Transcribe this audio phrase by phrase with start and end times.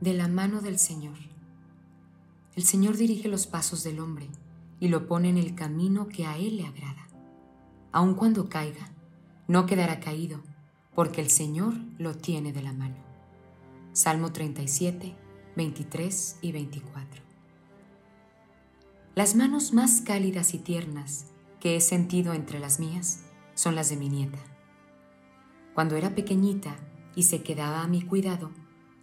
[0.00, 1.16] de la mano del Señor.
[2.54, 4.28] El Señor dirige los pasos del hombre
[4.80, 7.08] y lo pone en el camino que a Él le agrada.
[7.92, 8.90] Aun cuando caiga,
[9.48, 10.42] no quedará caído,
[10.94, 12.96] porque el Señor lo tiene de la mano.
[13.92, 15.14] Salmo 37,
[15.56, 17.22] 23 y 24.
[19.14, 21.26] Las manos más cálidas y tiernas
[21.58, 23.22] que he sentido entre las mías
[23.54, 24.38] son las de mi nieta.
[25.74, 26.76] Cuando era pequeñita
[27.14, 28.50] y se quedaba a mi cuidado,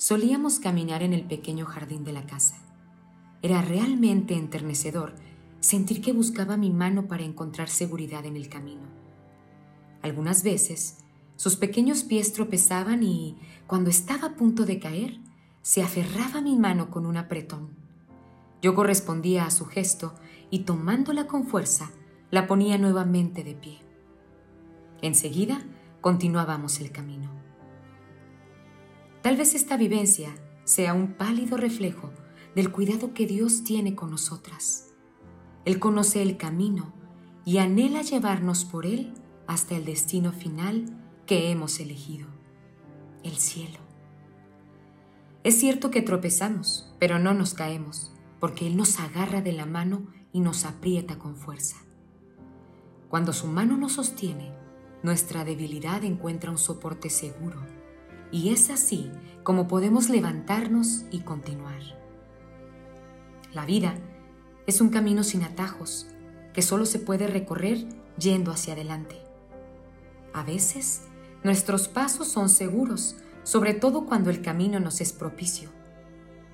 [0.03, 2.57] solíamos caminar en el pequeño jardín de la casa.
[3.41, 5.15] Era realmente enternecedor
[5.61, 8.81] sentir que buscaba mi mano para encontrar seguridad en el camino.
[10.01, 10.97] Algunas veces,
[11.37, 15.21] sus pequeños pies tropezaban y, cuando estaba a punto de caer,
[15.61, 17.69] se aferraba a mi mano con un apretón.
[18.61, 20.15] Yo correspondía a su gesto
[20.49, 21.91] y tomándola con fuerza,
[22.29, 23.79] la ponía nuevamente de pie.
[25.01, 25.61] Enseguida
[26.01, 27.52] continuábamos el camino.
[29.23, 32.11] Tal vez esta vivencia sea un pálido reflejo
[32.55, 34.89] del cuidado que Dios tiene con nosotras.
[35.63, 36.93] Él conoce el camino
[37.45, 39.13] y anhela llevarnos por él
[39.47, 42.27] hasta el destino final que hemos elegido,
[43.23, 43.79] el cielo.
[45.45, 50.05] Es cierto que tropezamos, pero no nos caemos, porque Él nos agarra de la mano
[50.33, 51.77] y nos aprieta con fuerza.
[53.07, 54.53] Cuando su mano nos sostiene,
[55.01, 57.82] nuestra debilidad encuentra un soporte seguro
[58.33, 59.11] y es así
[59.43, 61.81] como podemos levantarnos y continuar.
[63.53, 63.93] La vida
[64.65, 66.07] es un camino sin atajos
[66.51, 67.85] que solo se puede recorrer
[68.17, 69.17] yendo hacia adelante.
[70.33, 71.03] A veces,
[71.43, 75.69] nuestros pasos son seguros, sobre todo cuando el camino nos es propicio.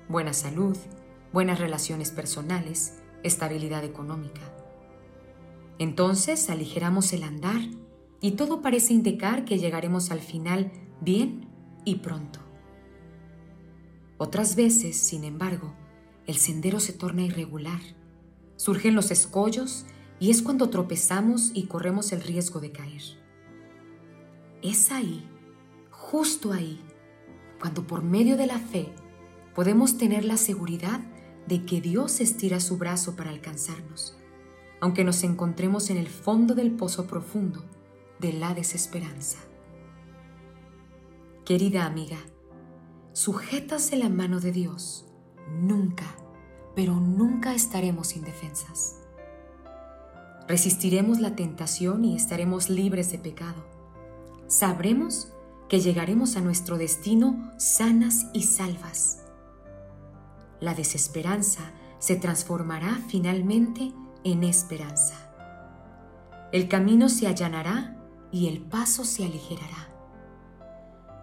[0.06, 0.76] Buena salud,
[1.32, 4.42] buenas relaciones personales, estabilidad económica.
[5.78, 7.62] Entonces aligeramos el andar
[8.20, 11.49] y todo parece indicar que llegaremos al final bien
[11.84, 12.40] y pronto.
[14.18, 15.72] Otras veces, sin embargo,
[16.26, 17.80] el sendero se torna irregular,
[18.56, 19.86] surgen los escollos
[20.18, 23.02] y es cuando tropezamos y corremos el riesgo de caer.
[24.62, 25.26] Es ahí,
[25.90, 26.80] justo ahí,
[27.58, 28.92] cuando por medio de la fe
[29.54, 31.00] podemos tener la seguridad
[31.46, 34.16] de que Dios estira su brazo para alcanzarnos,
[34.80, 37.64] aunque nos encontremos en el fondo del pozo profundo
[38.20, 39.38] de la desesperanza.
[41.50, 42.18] Querida amiga,
[43.12, 45.06] sujetas en la mano de Dios,
[45.50, 46.04] nunca,
[46.76, 49.00] pero nunca estaremos indefensas.
[50.46, 53.66] Resistiremos la tentación y estaremos libres de pecado.
[54.46, 55.32] Sabremos
[55.68, 59.24] que llegaremos a nuestro destino sanas y salvas.
[60.60, 65.16] La desesperanza se transformará finalmente en esperanza.
[66.52, 68.00] El camino se allanará
[68.30, 69.99] y el paso se aligerará.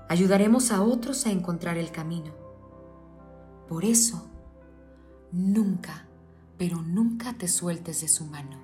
[0.09, 2.33] Ayudaremos a otros a encontrar el camino.
[3.67, 4.29] Por eso,
[5.31, 6.07] nunca,
[6.57, 8.57] pero nunca te sueltes de su mano.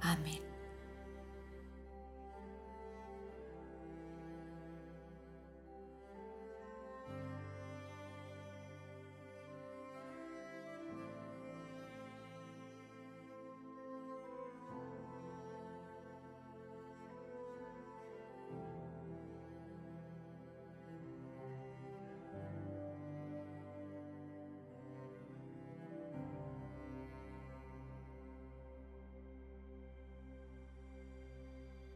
[0.00, 0.45] Amén.